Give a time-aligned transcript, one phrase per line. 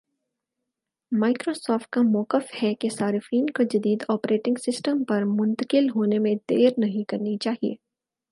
[1.11, 6.71] Microsoft کا مؤقف ہے کہ صارفین کو جدید آپریٹنگ سسٹم پر منتقل ہونے میں دیر
[6.77, 7.73] نہیں کرنی چاہیے